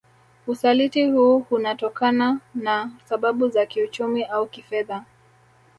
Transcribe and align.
Usaliti 0.47 1.05
huu 1.05 1.39
hunatokana 1.39 2.39
na 2.55 2.91
sababu 3.05 3.47
za 3.49 3.65
kiuchumi 3.65 4.23
au 4.23 4.47
kifedha 4.47 5.03